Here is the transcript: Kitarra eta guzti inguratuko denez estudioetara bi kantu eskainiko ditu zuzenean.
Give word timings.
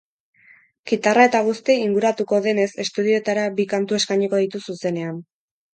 Kitarra 0.91 1.25
eta 1.29 1.41
guzti 1.49 1.75
inguratuko 1.83 2.41
denez 2.49 2.67
estudioetara 2.87 3.45
bi 3.61 3.71
kantu 3.77 4.03
eskainiko 4.03 4.43
ditu 4.47 4.67
zuzenean. 4.69 5.27